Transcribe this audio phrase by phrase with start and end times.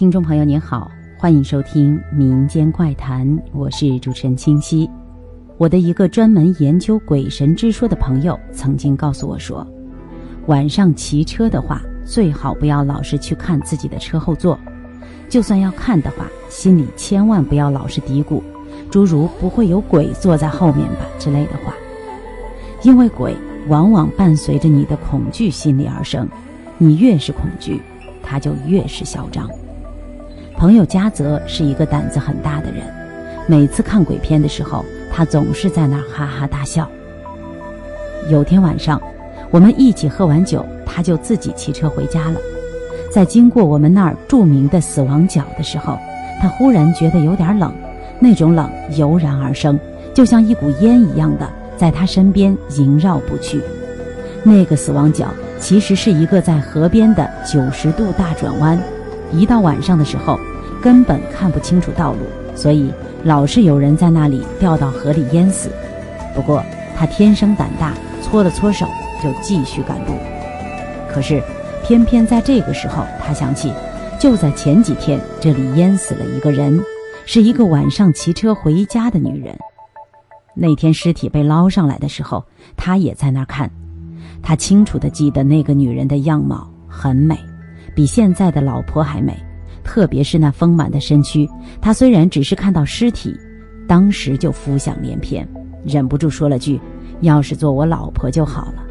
[0.00, 4.88] 听众朋友您好，欢迎收听《民间怪谈》，我是主持人清晰。
[5.58, 9.62] 我的一个专门研究鬼神之说的朋友曾经告诉我说，
[10.46, 14.58] 晚上骑车的话，最好不要老是去看自己的车后座，
[15.28, 18.40] 就算要看的话，心里千万不要老是嘀咕，
[18.90, 21.74] 诸如“不会有鬼坐在后面吧”之类的话，
[22.84, 23.36] 因为鬼
[23.68, 26.26] 往往伴随着你的恐惧心理而生，
[26.78, 27.82] 你越是恐惧，
[28.22, 29.46] 他就越是嚣张。
[30.60, 32.84] 朋友嘉泽是一个胆子很大的人，
[33.46, 36.86] 每次看鬼片的时候，他总是在那儿哈哈大笑。
[38.28, 39.00] 有天晚上，
[39.50, 42.38] 我们一起喝完酒，他就自己骑车回家了。
[43.10, 45.96] 在经过我们那儿著名的死亡角的时候，
[46.42, 47.72] 他忽然觉得有点冷，
[48.18, 49.80] 那种冷油然而生，
[50.12, 53.62] 就像一股烟一样的在他身边萦绕不去。
[54.42, 58.78] 那个死亡角其实是一个在河边的九十度大转弯，
[59.32, 60.38] 一到晚上的时候。
[60.82, 62.20] 根本看不清楚道路，
[62.56, 62.90] 所以
[63.24, 65.68] 老是有人在那里掉到河里淹死。
[66.34, 66.64] 不过
[66.96, 67.92] 他天生胆大，
[68.22, 68.86] 搓了搓手
[69.22, 70.14] 就继续赶路。
[71.12, 71.42] 可是
[71.84, 73.70] 偏偏在这个时候，他想起
[74.18, 76.82] 就在前几天这里淹死了一个人，
[77.26, 79.54] 是一个晚上骑车回家的女人。
[80.54, 82.42] 那天尸体被捞上来的时候，
[82.74, 83.70] 他也在那看。
[84.42, 87.38] 他清楚地记得那个女人的样貌很美，
[88.00, 89.36] 比现在的老婆还美。
[89.84, 91.46] 特别是那丰满的身躯，
[91.82, 93.36] 他虽然只是看到尸体，
[93.86, 95.46] 当时就浮想联翩，
[95.84, 96.80] 忍不住说了句
[97.20, 98.82] ：“要是做我老婆就好了。”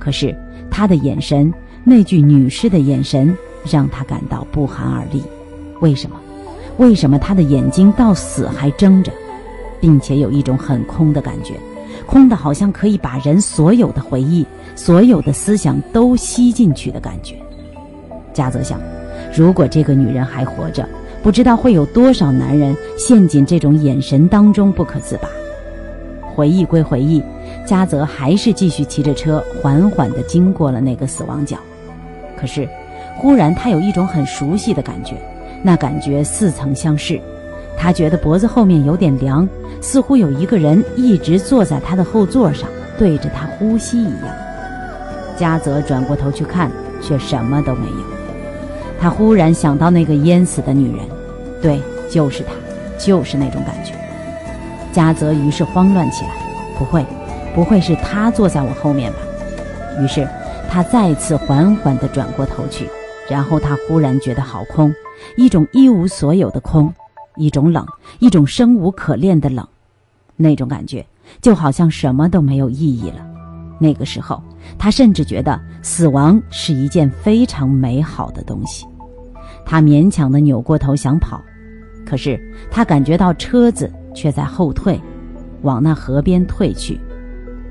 [0.00, 0.36] 可是
[0.68, 3.32] 他的眼神，那具女尸的眼神，
[3.70, 5.22] 让他感到不寒而栗。
[5.80, 6.16] 为什么？
[6.78, 9.12] 为什么他的眼睛到死还睁着，
[9.80, 11.54] 并且有一种很空的感觉，
[12.04, 17.40] 空的好像可以把人所有的回忆、所有的思想都吸进去的感觉？
[18.32, 18.80] 嘉泽想。
[19.34, 20.86] 如果这个女人还活着，
[21.22, 25.28] 不知道会有多少男人陷进这种眼神当中不可自拔。
[26.34, 27.22] 回忆归回忆，
[27.66, 31.58] 嘉泽还是继续骑着车，缓缓地经过了那个死亡角。
[32.36, 32.66] 可是，
[33.18, 35.16] 忽然他有一种很熟悉的感觉，
[35.62, 37.20] 那感觉似曾相识。
[37.76, 39.46] 他觉得脖子后面有点凉，
[39.82, 42.68] 似乎有一个人一直坐在他的后座上，
[42.98, 44.34] 对着他呼吸一样。
[45.36, 46.70] 嘉泽转过头去看，
[47.02, 48.19] 却什么都没有。
[49.00, 51.06] 他忽然想到那个淹死的女人，
[51.62, 51.80] 对，
[52.10, 52.50] 就是她，
[52.98, 53.94] 就是那种感觉。
[54.92, 56.30] 嘉泽于是慌乱起来，
[56.78, 57.04] 不会，
[57.54, 59.18] 不会是她坐在我后面吧？
[60.00, 60.26] 于是
[60.70, 62.88] 他再次缓缓地转过头去，
[63.28, 64.94] 然后他忽然觉得好空，
[65.36, 66.94] 一种一无所有的空，
[67.36, 67.84] 一种冷，
[68.20, 69.66] 一种生无可恋的冷，
[70.36, 71.04] 那种感觉
[71.42, 73.26] 就好像什么都没有意义了。
[73.80, 74.40] 那个时候，
[74.78, 78.86] 他甚至觉得死亡是一件非常美好的东西。
[79.64, 81.42] 他勉强地扭过头想跑，
[82.04, 82.40] 可是
[82.70, 85.00] 他感觉到车子却在后退，
[85.62, 86.98] 往那河边退去。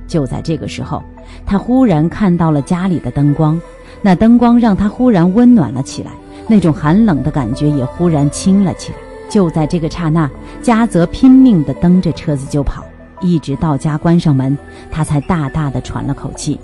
[0.08, 1.04] 就在这个时候，
[1.46, 3.62] 他忽然看到了家里的灯光，
[4.02, 6.12] 那灯光让他忽然温暖了起来，
[6.48, 8.98] 那种寒冷的感觉也忽然轻了起来。
[9.30, 10.28] 就在这个刹那，
[10.64, 12.84] 嘉泽拼命地蹬着车子就跑，
[13.22, 14.58] 一直到家关上门，
[14.90, 16.60] 他才大大的喘了口气。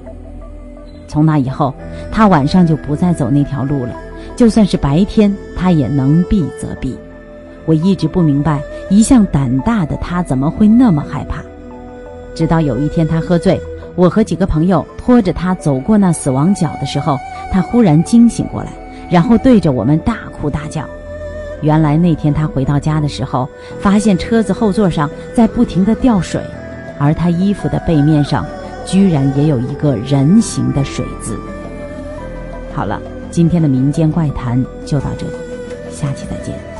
[1.07, 1.71] 从那以后，
[2.11, 3.93] 他晚上就不再走那条路了。
[4.35, 6.97] 就算是白天，他也能避则避。
[7.65, 11.41] 我一直不明白，一向胆大的他怎么会那么害怕。
[12.35, 13.59] 直到有一天他喝醉，
[13.95, 17.17] 我和几个朋友拖着他走过那死亡角的时候，
[17.51, 18.69] 他忽然惊醒过来，
[19.09, 20.83] 然后对着我们大哭大叫。
[21.61, 23.47] 原来那天他回到家的时候，
[23.79, 26.41] 发现车子后座上在不停地掉水，
[26.99, 28.45] 而他衣服的背面上
[28.85, 31.39] 居然也有一个人形的水渍。
[32.73, 33.01] 好了。
[33.35, 35.33] 今天的民间怪谈就到这里，
[35.91, 36.74] 下期再见。